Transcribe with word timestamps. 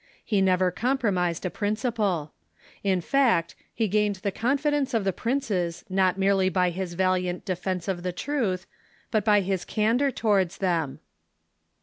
He 0.25 0.41
never 0.41 0.71
compromised 0.71 1.45
a 1.45 1.51
principle. 1.51 2.33
In 2.83 3.01
fact, 3.01 3.53
he 3.71 3.87
trained 3.87 4.15
the 4.15 4.31
confidence 4.31 4.95
of 4.95 5.03
the 5.03 5.13
princes 5.13 5.85
not 5.89 6.17
merely 6.17 6.49
by 6.49 6.71
his 6.71 6.95
valiant 6.95 7.45
defence 7.45 7.87
of 7.87 8.01
the 8.01 8.11
truth, 8.11 8.65
but 9.11 9.23
by 9.23 9.41
his 9.41 9.63
candor 9.63 10.09
towards 10.09 10.57
them. 10.57 11.01